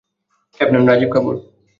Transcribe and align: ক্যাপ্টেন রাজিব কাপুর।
ক্যাপ্টেন 0.59 0.83
রাজিব 0.87 1.09
কাপুর। 1.13 1.33